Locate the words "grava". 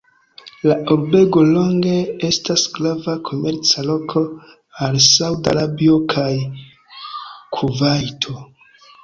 2.77-3.15